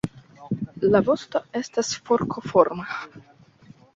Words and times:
La 0.95 1.01
vosto 1.09 1.41
estas 1.59 1.93
forkoforma. 2.09 2.89